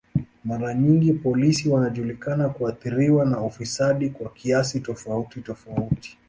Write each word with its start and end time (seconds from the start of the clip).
Mara 0.43 0.73
nyingi 0.73 1.13
polisi 1.13 1.69
wanajulikana 1.69 2.49
kuathiriwa 2.49 3.25
na 3.25 3.41
ufisadi 3.41 4.09
kwa 4.09 4.29
kiasi 4.29 4.79
tofauti 4.79 5.41
tofauti. 5.41 6.17